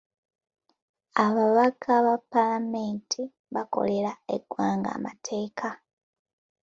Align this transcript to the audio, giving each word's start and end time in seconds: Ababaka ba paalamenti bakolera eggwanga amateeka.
Ababaka 1.25 1.91
ba 2.05 2.15
paalamenti 2.31 3.21
bakolera 3.53 4.11
eggwanga 4.35 4.89
amateeka. 4.97 5.69